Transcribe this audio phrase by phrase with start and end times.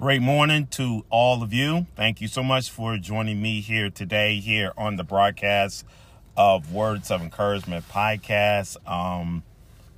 [0.00, 1.86] Great morning to all of you.
[1.94, 5.84] Thank you so much for joining me here today, here on the broadcast
[6.38, 8.78] of Words of Encouragement podcast.
[8.90, 9.42] Um,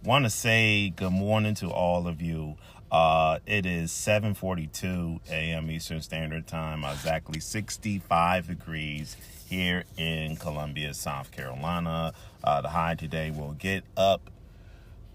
[0.02, 2.56] want to say good morning to all of you.
[2.91, 5.70] Uh, it is 7:42 a.m.
[5.70, 9.16] Eastern Standard Time, exactly 65 degrees
[9.48, 12.12] here in Columbia, South Carolina.
[12.42, 14.31] Uh, the high today will get up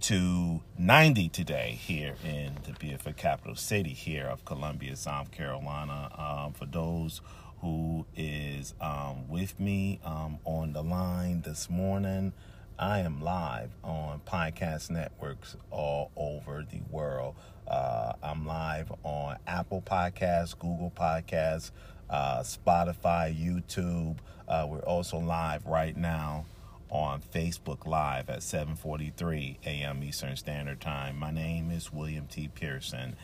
[0.02, 6.12] to 90 today here in the beautiful capital city here of Columbia, South Carolina.
[6.18, 7.22] Um, for those
[7.62, 12.34] who is um, with me um, on the line this morning,
[12.78, 17.36] I am live on podcast networks all over the world.
[17.68, 21.72] Uh, I'm live on Apple Podcasts, Google Podcasts,
[22.10, 24.18] uh, Spotify, YouTube.
[24.48, 26.46] Uh, we're also live right now
[26.90, 30.04] on Facebook Live at 7:43 a.m.
[30.04, 31.18] Eastern Standard Time.
[31.18, 32.48] My name is William T.
[32.48, 33.16] Pearson,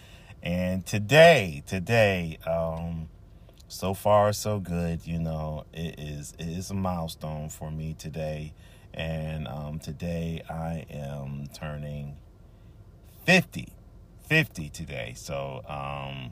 [0.42, 3.10] and today, today, um,
[3.68, 5.06] so far so good.
[5.08, 8.54] You know, it is it is a milestone for me today,
[8.94, 12.18] and um, today I am turning
[13.26, 13.74] 50,
[14.28, 15.14] 50 today.
[15.16, 16.32] So um,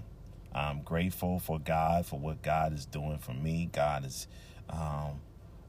[0.54, 3.70] I'm grateful for God for what God is doing for me.
[3.72, 4.28] God is.
[4.70, 5.20] Um,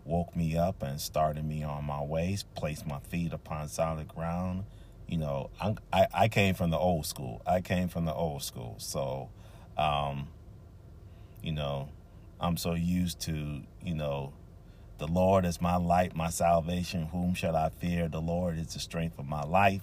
[0.04, 4.64] woke me up and started me on my ways, placed my feet upon solid ground.
[5.06, 7.42] You know, I'm, i I came from the old school.
[7.46, 8.76] I came from the old school.
[8.78, 9.30] So,
[9.76, 10.28] um,
[11.42, 11.88] you know,
[12.40, 14.32] I'm so used to, you know,
[14.98, 17.06] the Lord is my light, my salvation.
[17.06, 18.08] Whom shall I fear?
[18.08, 19.82] The Lord is the strength of my life.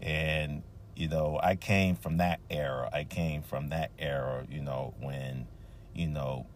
[0.00, 0.62] And,
[0.96, 2.88] you know, I came from that era.
[2.92, 5.46] I came from that era, you know, when,
[5.94, 6.46] you know,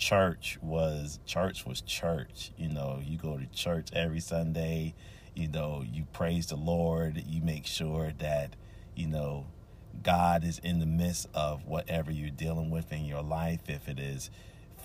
[0.00, 2.50] church was church was church.
[2.56, 4.94] You know, you go to church every Sunday,
[5.34, 8.56] you know, you praise the Lord, you make sure that,
[8.96, 9.46] you know,
[10.02, 14.00] God is in the midst of whatever you're dealing with in your life, if it
[14.00, 14.30] is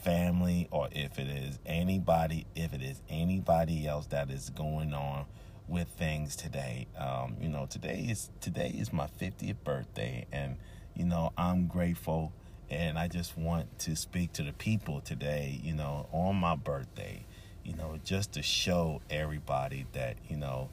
[0.03, 5.25] family or if it is anybody, if it is anybody else that is going on
[5.67, 6.87] with things today.
[6.97, 10.57] Um, you know, today is today is my 50th birthday and
[10.93, 12.33] you know, I'm grateful
[12.69, 17.25] and I just want to speak to the people today, you know, on my birthday,
[17.63, 20.69] you know, just to show everybody that, you know,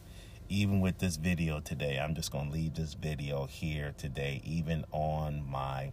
[0.48, 4.84] even with this video today, I'm just going to leave this video here today, even
[4.92, 5.92] on my,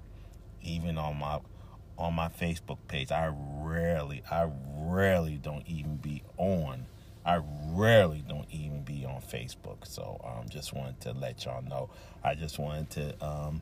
[0.61, 1.39] even on my,
[1.97, 3.11] on my Facebook page.
[3.11, 6.85] I rarely, I rarely don't even be on.
[7.25, 9.85] I rarely don't even be on Facebook.
[9.85, 11.89] So um, just wanted to let y'all know.
[12.23, 13.61] I just wanted to um,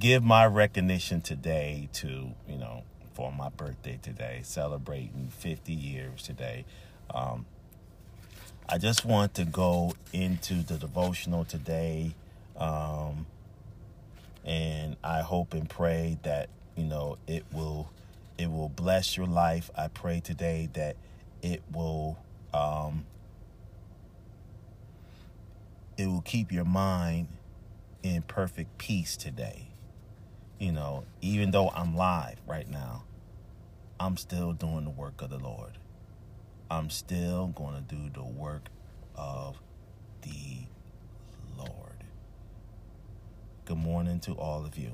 [0.00, 6.64] give my recognition today to, you know, for my birthday today, celebrating 50 years today.
[7.14, 7.44] Um,
[8.66, 12.14] I just want to go into the devotional today.
[12.56, 13.26] Um,
[14.42, 17.90] and I hope and pray that, you know, it will
[18.38, 19.70] it will bless your life.
[19.76, 20.96] I pray today that
[21.42, 22.18] it will
[22.54, 23.04] um,
[25.98, 27.28] it will keep your mind
[28.02, 29.69] in perfect peace today
[30.60, 33.04] you know, even though I'm live right now,
[33.98, 35.78] I'm still doing the work of the Lord.
[36.70, 38.68] I'm still going to do the work
[39.16, 39.58] of
[40.22, 40.66] the
[41.56, 42.04] Lord.
[43.64, 44.92] Good morning to all of you.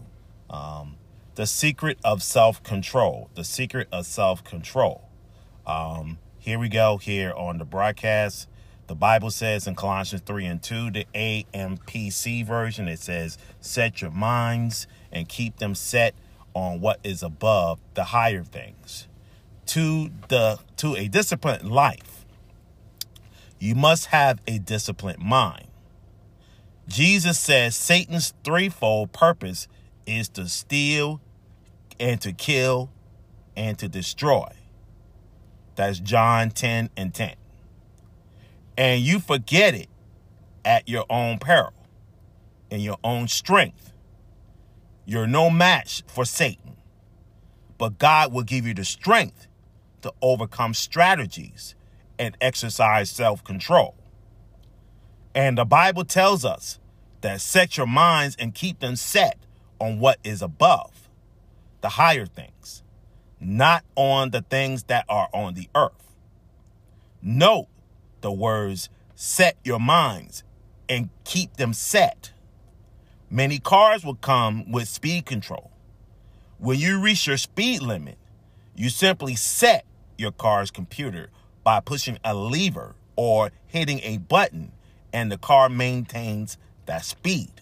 [0.48, 0.96] Um,
[1.34, 3.28] the secret of self control.
[3.34, 5.08] The secret of self control.
[5.66, 8.48] Um, here we go, here on the broadcast.
[8.86, 14.12] The Bible says in Colossians 3 and 2, the AMPC version, it says, Set your
[14.12, 16.14] minds and keep them set
[16.54, 19.08] on what is above the higher things.
[19.66, 22.24] To the to a disciplined life,
[23.58, 25.66] you must have a disciplined mind.
[26.86, 29.66] Jesus says Satan's threefold purpose
[30.06, 31.20] is to steal
[31.98, 32.90] and to kill
[33.56, 34.46] and to destroy.
[35.74, 37.34] That's John 10 and 10
[38.76, 39.88] and you forget it
[40.64, 41.72] at your own peril,
[42.70, 43.92] in your own strength.
[45.04, 46.76] You're no match for Satan,
[47.78, 49.46] but God will give you the strength
[50.02, 51.74] to overcome strategies
[52.18, 53.94] and exercise self control.
[55.34, 56.80] And the Bible tells us
[57.20, 59.38] that set your minds and keep them set
[59.78, 61.08] on what is above,
[61.82, 62.82] the higher things,
[63.40, 66.14] not on the things that are on the earth.
[67.22, 67.68] Note
[68.26, 70.42] the words set your minds
[70.88, 72.32] and keep them set.
[73.30, 75.70] Many cars will come with speed control.
[76.58, 78.18] When you reach your speed limit,
[78.74, 79.84] you simply set
[80.18, 81.30] your car's computer
[81.62, 84.72] by pushing a lever or hitting a button,
[85.12, 87.52] and the car maintains that speed.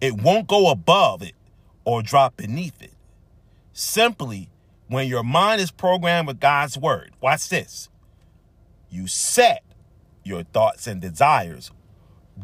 [0.00, 1.34] It won't go above it
[1.84, 2.94] or drop beneath it.
[3.72, 4.48] Simply,
[4.86, 7.88] when your mind is programmed with God's word, watch this.
[8.90, 9.62] You set
[10.24, 11.70] your thoughts and desires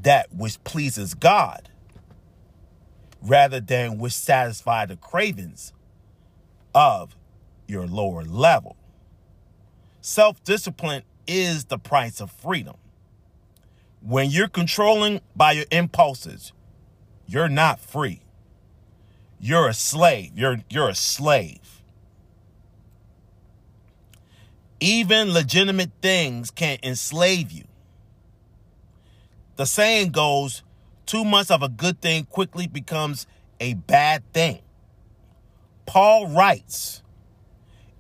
[0.03, 1.69] that which pleases God
[3.23, 5.73] rather than which satisfy the cravings
[6.75, 7.17] of
[7.67, 8.77] your lower level.
[10.01, 12.77] Self discipline is the price of freedom.
[14.03, 16.53] When you're controlling by your impulses,
[17.27, 18.21] you're not free.
[19.41, 20.33] You're a slave.
[20.35, 21.74] You're, you're a slave.
[24.85, 27.65] Even legitimate things can enslave you.
[29.57, 30.63] The saying goes,
[31.07, 33.27] too much of a good thing quickly becomes
[33.61, 34.61] a bad thing.
[35.87, 37.03] Paul writes,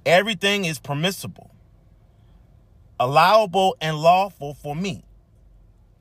[0.04, 1.54] everything is permissible,
[3.00, 5.06] allowable, and lawful for me,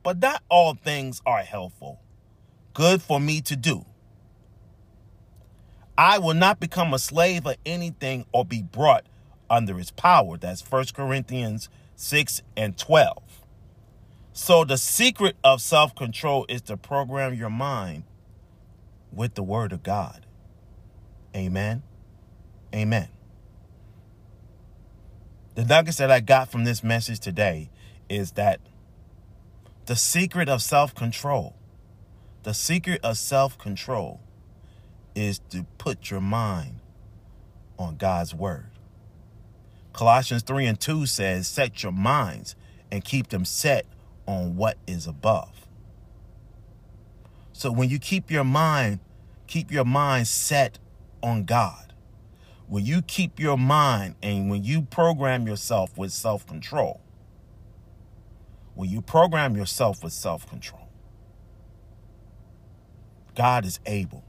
[0.02, 1.98] but not all things are helpful,
[2.74, 3.86] good for me to do.
[5.96, 9.06] I will not become a slave of anything or be brought
[9.50, 10.36] under its power.
[10.36, 13.22] That's 1 Corinthians 6 and 12.
[14.32, 18.04] So the secret of self-control is to program your mind
[19.12, 20.26] with the word of God.
[21.36, 21.82] Amen.
[22.74, 23.08] Amen.
[25.54, 27.70] The nuggets that I got from this message today
[28.08, 28.60] is that
[29.86, 31.54] the secret of self-control,
[32.42, 34.20] the secret of self-control
[35.14, 36.80] is to put your mind
[37.78, 38.73] on God's word.
[39.94, 42.56] Colossians 3 and 2 says, set your minds
[42.90, 43.86] and keep them set
[44.26, 45.66] on what is above.
[47.52, 48.98] So when you keep your mind,
[49.46, 50.78] keep your mind set
[51.22, 51.92] on God.
[52.66, 57.00] When you keep your mind and when you program yourself with self-control,
[58.74, 60.88] when you program yourself with self-control,
[63.36, 64.24] God is able.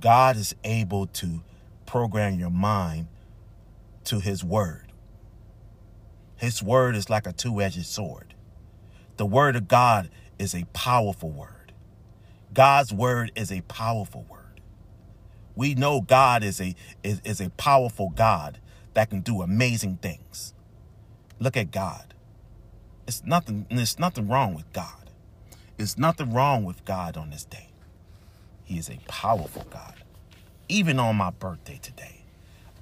[0.00, 1.42] God is able to
[1.84, 3.08] program your mind
[4.04, 4.92] to his word.
[6.36, 8.34] His word is like a two-edged sword.
[9.16, 11.72] The word of God is a powerful word.
[12.52, 14.60] God's word is a powerful word.
[15.54, 18.58] We know God is a is, is a powerful God
[18.94, 20.54] that can do amazing things.
[21.38, 22.14] Look at God.
[23.06, 25.10] It's nothing there's nothing wrong with God.
[25.76, 27.68] There's nothing wrong with God on this day.
[28.64, 29.94] He is a powerful God.
[30.68, 32.21] Even on my birthday today.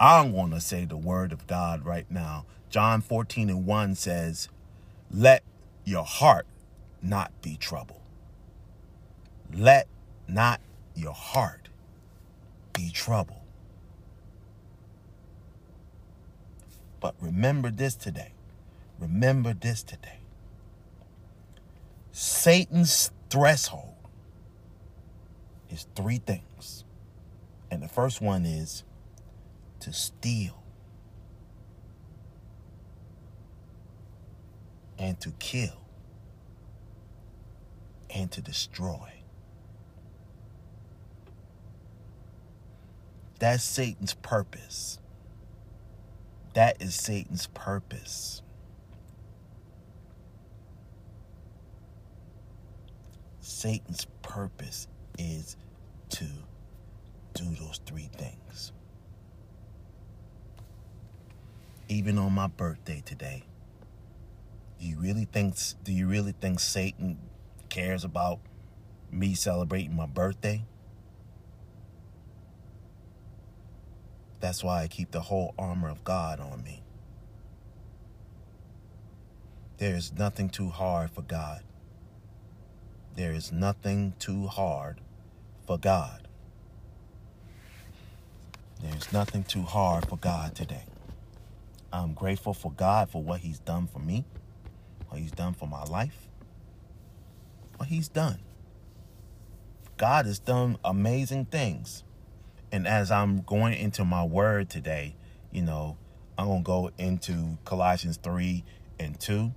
[0.00, 2.46] I'm to say the word of God right now.
[2.70, 4.48] John 14 and 1 says,
[5.10, 5.42] Let
[5.84, 6.46] your heart
[7.02, 8.00] not be troubled.
[9.52, 9.88] Let
[10.26, 10.60] not
[10.94, 11.68] your heart
[12.72, 13.42] be troubled.
[16.98, 18.32] But remember this today.
[18.98, 20.20] Remember this today.
[22.12, 23.94] Satan's threshold
[25.68, 26.84] is three things.
[27.70, 28.84] And the first one is
[29.80, 30.62] to steal
[34.98, 35.88] and to kill
[38.14, 39.22] and to destroy.
[43.38, 44.98] That's Satan's purpose.
[46.52, 48.42] That is Satan's purpose.
[53.40, 55.56] Satan's purpose is
[56.10, 56.24] to
[57.34, 58.72] do those three things.
[61.90, 63.42] Even on my birthday today,
[64.78, 67.18] do you really think do you really think Satan
[67.68, 68.38] cares about
[69.10, 70.64] me celebrating my birthday?
[74.38, 76.84] That's why I keep the whole armor of God on me.
[79.78, 81.64] There is nothing too hard for God.
[83.16, 85.00] There is nothing too hard
[85.66, 86.28] for God.
[88.80, 90.84] There's nothing too hard for God today.
[91.92, 94.24] I'm grateful for God for what He's done for me
[95.10, 96.28] what he's done for my life,
[97.76, 98.38] what he's done.
[99.96, 102.04] God has done amazing things.
[102.72, 105.16] And as I'm going into my word today,
[105.50, 105.98] you know,
[106.38, 108.64] I'm going to go into Colossians 3
[108.98, 109.52] and 2.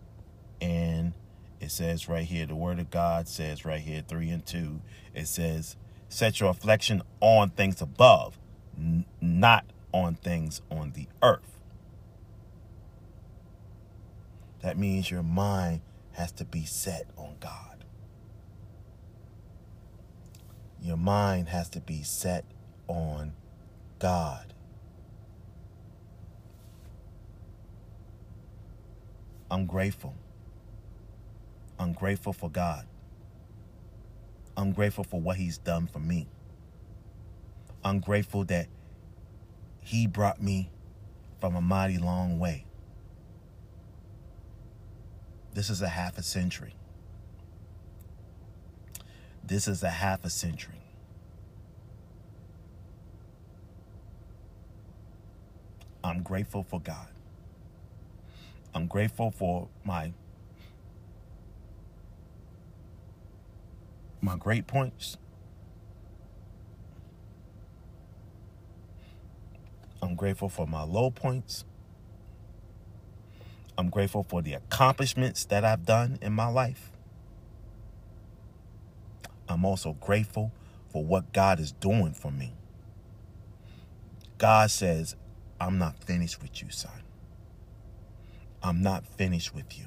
[0.59, 1.13] And
[1.61, 4.81] it says right here, the word of God says right here, 3 and 2,
[5.13, 5.77] it says,
[6.09, 8.37] set your affection on things above,
[9.21, 11.52] not on things on the earth.
[14.63, 15.81] That means your mind
[16.13, 17.85] has to be set on God.
[20.81, 22.45] Your mind has to be set
[22.87, 23.33] on
[23.99, 24.53] God.
[29.51, 30.15] I'm grateful.
[31.77, 32.85] I'm grateful for God.
[34.57, 36.27] I'm grateful for what he's done for me.
[37.83, 38.67] I'm grateful that
[39.83, 40.71] he brought me
[41.41, 42.65] from a mighty long way.
[45.53, 46.75] This is a half a century.
[49.43, 50.81] This is a half a century.
[56.03, 57.07] I'm grateful for God.
[58.73, 60.13] I'm grateful for my
[64.21, 65.17] my great points.
[70.01, 71.65] I'm grateful for my low points.
[73.77, 76.91] I'm grateful for the accomplishments that I've done in my life.
[79.49, 80.51] I'm also grateful
[80.89, 82.53] for what God is doing for me.
[84.37, 85.15] God says,
[85.59, 86.91] I'm not finished with you, son.
[88.61, 89.85] I'm not finished with you.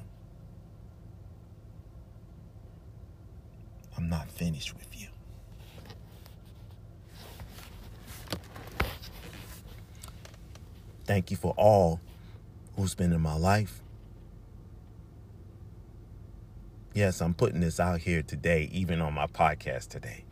[3.97, 5.07] I'm not finished with you.
[11.05, 11.99] Thank you for all
[12.77, 13.81] who's been in my life.
[16.93, 20.23] Yes, I'm putting this out here today, even on my podcast today.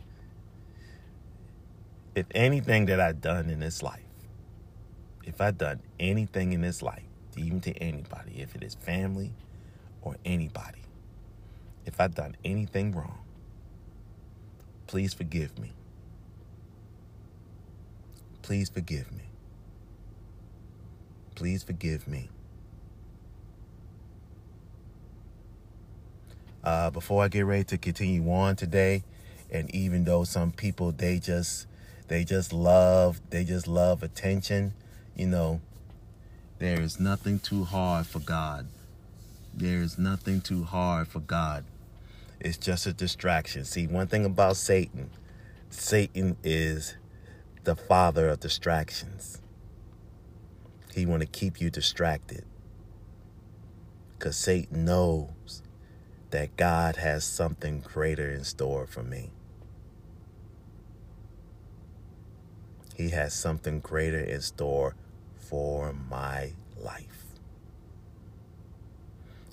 [2.14, 4.00] If anything that I've done in this life,
[5.24, 7.02] if I've done anything in this life,
[7.36, 9.32] even to anybody, if it is family
[10.02, 10.82] or anybody,
[11.84, 13.18] if I've done anything wrong,
[14.86, 15.72] please forgive me.
[18.42, 19.24] Please forgive me.
[21.34, 22.30] Please forgive me.
[26.66, 29.04] Uh, before I get ready to continue on today,
[29.52, 31.68] and even though some people they just
[32.08, 34.74] they just love they just love attention,
[35.14, 35.60] you know,
[36.58, 38.66] there is nothing too hard for God.
[39.54, 41.64] There is nothing too hard for God.
[42.40, 43.64] It's just a distraction.
[43.64, 45.10] See, one thing about Satan,
[45.70, 46.96] Satan is
[47.62, 49.40] the father of distractions.
[50.92, 52.44] He want to keep you distracted.
[54.18, 55.62] Cuz Satan knows
[56.36, 59.30] that God has something greater in store for me.
[62.94, 64.96] He has something greater in store
[65.38, 67.24] for my life.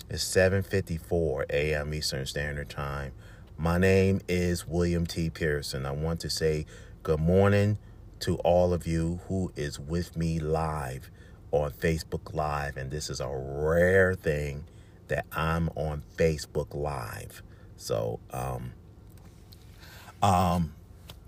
[0.09, 1.93] It's 7:54 a.m.
[1.93, 3.13] Eastern Standard Time.
[3.57, 5.29] My name is William T.
[5.29, 5.85] Pearson.
[5.85, 6.65] I want to say
[7.01, 7.77] good morning
[8.19, 11.09] to all of you who is with me live
[11.49, 14.65] on Facebook Live, and this is a rare thing
[15.07, 17.41] that I'm on Facebook Live.
[17.77, 18.73] So, um,
[20.21, 20.73] um,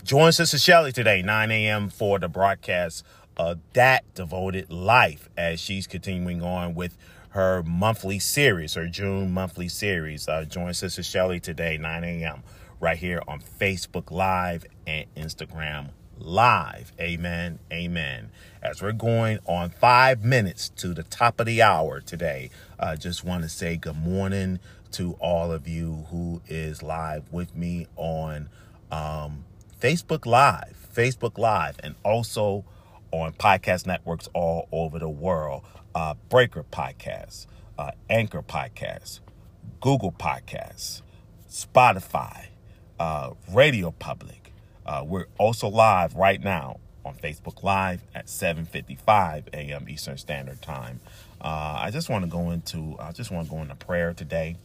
[0.04, 1.88] join Sister Shelly today, 9 a.m.
[1.88, 3.04] for the broadcast
[3.36, 6.96] of that devoted life as she's continuing on with
[7.30, 10.26] her monthly series, her June monthly series.
[10.26, 12.42] Uh, join Sister Shelly today, 9 a.m.
[12.80, 16.92] right here on Facebook Live and Instagram live.
[17.00, 17.58] Amen.
[17.72, 18.30] Amen.
[18.62, 22.96] As we're going on five minutes to the top of the hour today, I uh,
[22.96, 24.58] just want to say good morning
[24.92, 28.48] to all of you who is live with me on
[28.90, 29.44] um,
[29.80, 32.64] Facebook Live, Facebook Live, and also
[33.10, 35.62] on podcast networks all over the world.
[35.94, 37.46] Uh, Breaker Podcasts,
[37.78, 39.20] uh, Anchor Podcasts,
[39.80, 41.02] Google Podcasts,
[41.48, 42.46] Spotify,
[42.98, 44.45] uh, Radio Public,
[44.86, 49.88] uh, we're also live right now on Facebook Live at 7:55 a.m.
[49.88, 51.00] Eastern Standard Time.
[51.40, 54.56] Uh, I just want to go into I just want to go into prayer today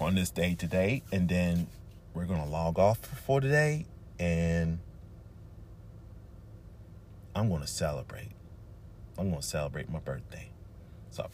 [0.00, 1.66] on this day today, and then
[2.14, 3.84] we're gonna log off for today,
[4.18, 4.78] and
[7.34, 8.30] I'm gonna celebrate.
[9.18, 10.48] I'm gonna celebrate my birthday.
[11.10, 11.28] So.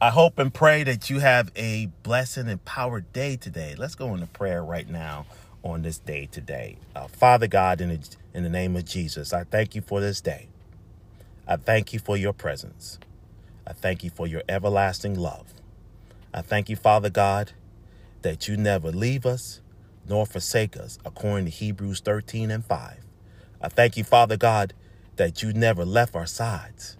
[0.00, 3.74] I hope and pray that you have a blessed and empowered day today.
[3.78, 5.24] Let's go into prayer right now
[5.64, 6.76] on this day today.
[6.94, 10.20] Uh, Father God, in the, in the name of Jesus, I thank you for this
[10.20, 10.48] day.
[11.48, 12.98] I thank you for your presence.
[13.66, 15.54] I thank you for your everlasting love.
[16.32, 17.52] I thank you, Father God,
[18.22, 19.60] that you never leave us
[20.06, 22.98] nor forsake us, according to Hebrews 13 and 5.
[23.62, 24.74] I thank you, Father God,
[25.16, 26.98] that you never left our sides.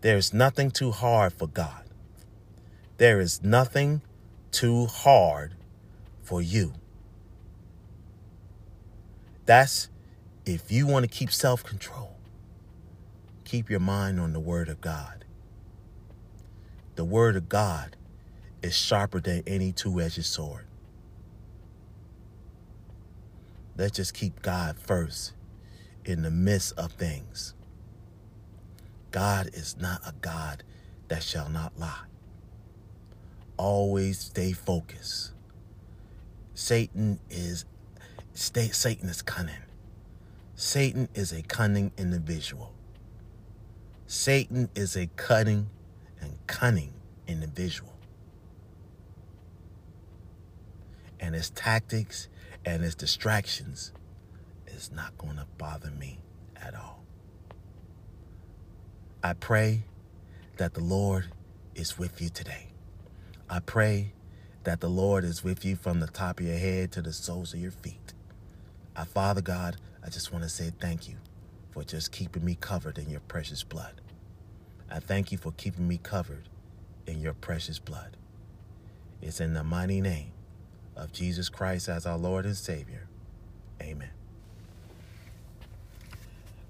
[0.00, 1.84] There is nothing too hard for God.
[2.96, 4.00] There is nothing
[4.52, 5.54] too hard
[6.22, 6.72] for you.
[9.46, 9.88] That's
[10.44, 12.16] if you want to keep self control,
[13.44, 15.24] keep your mind on the Word of God.
[16.96, 17.96] The Word of God
[18.62, 20.66] is sharper than any two edged sword.
[23.76, 25.32] Let's just keep God first
[26.04, 27.54] in the midst of things.
[29.12, 30.64] God is not a God
[31.08, 32.04] that shall not lie.
[33.56, 35.32] Always stay focused.
[36.54, 37.64] Satan is
[38.38, 39.62] Satan is cunning.
[40.54, 42.74] Satan is a cunning individual.
[44.06, 45.68] Satan is a cunning
[46.20, 46.92] and cunning
[47.26, 47.94] individual.
[51.18, 52.28] And his tactics
[52.64, 53.92] and his distractions
[54.66, 56.18] is not going to bother me
[56.56, 57.02] at all.
[59.22, 59.84] I pray
[60.58, 61.28] that the Lord
[61.74, 62.68] is with you today.
[63.48, 64.12] I pray
[64.64, 67.54] that the Lord is with you from the top of your head to the soles
[67.54, 68.05] of your feet.
[68.96, 71.16] I, Father God, I just want to say thank you
[71.70, 74.00] for just keeping me covered in your precious blood.
[74.90, 76.48] I thank you for keeping me covered
[77.06, 78.16] in your precious blood.
[79.20, 80.32] It's in the mighty name
[80.96, 83.08] of Jesus Christ as our Lord and Savior.
[83.82, 84.10] Amen.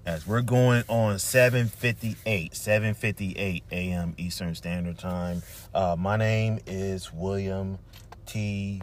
[0.05, 4.15] As we're going on 7:58, 7:58 a.m.
[4.17, 5.43] Eastern Standard Time.
[5.73, 7.77] Uh, my name is William
[8.25, 8.81] T.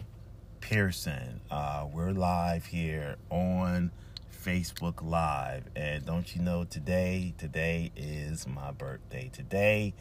[0.69, 1.41] Pearson.
[1.51, 3.91] Uh, we're live here on
[4.43, 7.35] Facebook Live, and don't you know today?
[7.37, 9.93] Today is my birthday today,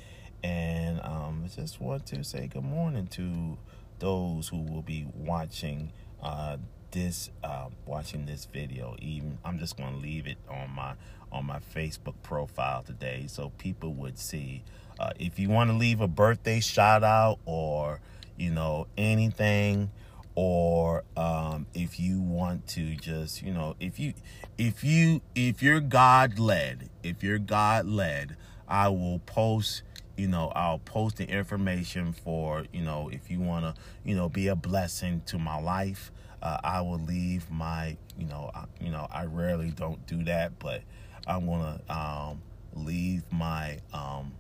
[0.42, 3.58] and um, I just want to say good morning to
[3.98, 5.92] those who will be watching
[6.22, 6.56] uh,
[6.92, 10.94] this uh, watching this video even i'm just going to leave it on my
[11.32, 14.62] on my facebook profile today so people would see
[15.00, 18.00] uh, if you want to leave a birthday shout out or
[18.36, 19.90] you know anything
[20.34, 24.14] or um, if you want to just you know if you
[24.58, 28.36] if you if you're god led if you're god led
[28.68, 29.82] i will post
[30.16, 34.28] you know i'll post the information for you know if you want to you know
[34.28, 36.10] be a blessing to my life
[36.42, 40.58] uh, i will leave my you know I, you know i rarely don't do that
[40.58, 40.82] but
[41.26, 42.42] i'm gonna um,
[42.74, 44.32] leave my um,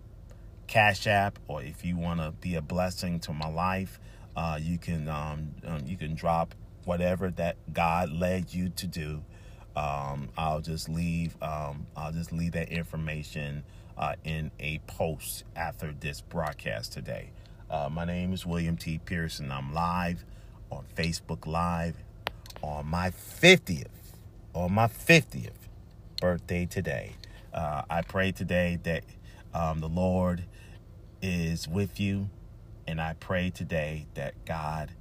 [0.66, 4.00] cash app or if you want to be a blessing to my life
[4.36, 9.22] uh, you can um, um, you can drop whatever that god led you to do
[9.76, 13.64] um, i'll just leave um, i'll just leave that information
[13.96, 17.30] uh, in a post after this broadcast today.
[17.70, 18.98] Uh, my name is William T.
[18.98, 19.50] Pearson.
[19.50, 20.24] I'm live
[20.70, 21.96] on Facebook Live
[22.62, 23.86] on my 50th,
[24.52, 25.50] on my 50th
[26.20, 27.14] birthday today.
[27.52, 29.04] Uh, I pray today that
[29.52, 30.44] um, the Lord
[31.22, 32.28] is with you,
[32.86, 34.92] and I pray today that God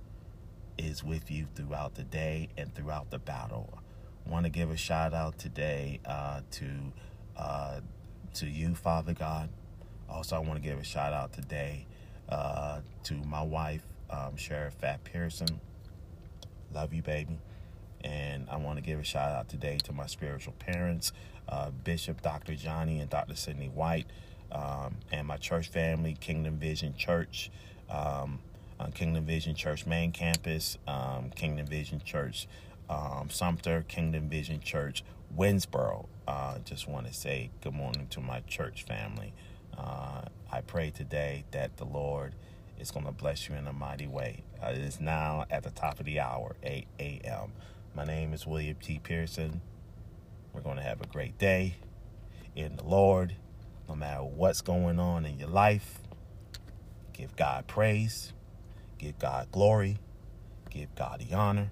[0.78, 3.80] is with you throughout the day and throughout the battle.
[4.26, 6.66] I want to give a shout out today uh, to
[7.36, 7.80] uh,
[8.36, 9.50] to you, Father God.
[10.10, 11.86] Also, I want to give a shout out today
[12.30, 15.60] uh, to my wife, um, Sheriff Fat Pearson.
[16.74, 17.40] Love you, baby.
[18.04, 21.14] And I want to give a shout out today to my spiritual parents,
[21.48, 22.56] uh, Bishop Dr.
[22.56, 23.36] Johnny and Dr.
[23.36, 24.08] Sidney White,
[24.52, 27.50] um, and my church family, Kingdom Vision Church,
[27.94, 28.40] um,
[28.80, 32.48] on Kingdom Vision Church main campus, um, Kingdom Vision Church
[32.90, 35.04] um, Sumter, Kingdom Vision Church,
[35.36, 36.08] Winnsboro.
[36.28, 39.34] Uh, just want to say good morning to my church family.
[39.78, 42.36] Uh, I pray today that the Lord
[42.80, 44.44] is going to bless you in a mighty way.
[44.62, 47.54] Uh, it is now at the top of the hour, 8 a.m.
[47.96, 49.00] My name is William T.
[49.02, 49.62] Pearson.
[50.54, 51.76] We're going to have a great day
[52.56, 53.36] in the Lord.
[53.88, 56.00] No matter what's going on in your life,
[57.14, 58.34] give God praise,
[58.98, 59.98] give God glory,
[60.70, 61.72] give God the honor,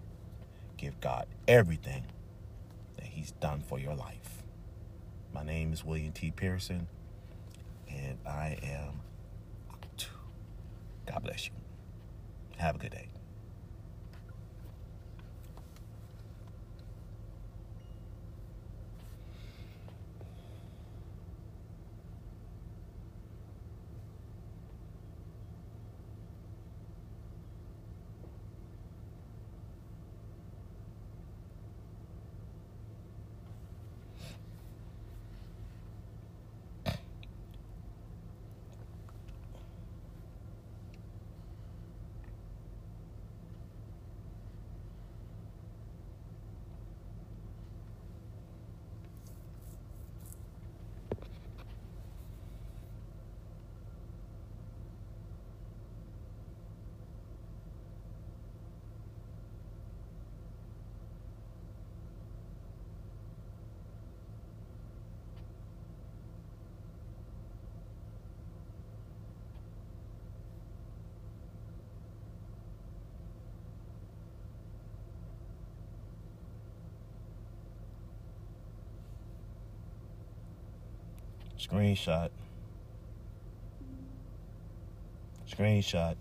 [0.77, 2.05] give God everything
[2.97, 4.43] that He's done for your life.
[5.33, 6.31] My name is William T.
[6.31, 6.87] Pearson,
[7.89, 9.01] and I am.
[11.05, 11.53] God bless you.
[12.57, 13.10] Have a good day.
[81.61, 82.31] Screenshot.
[85.47, 86.15] Screenshot.